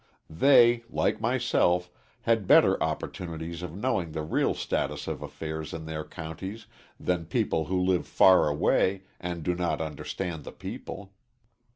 [0.31, 1.91] They, like myself,
[2.21, 6.65] had better opportunities of knowing the real status of affairs in their counties
[6.99, 11.13] than people who live far away, and do not understand the people.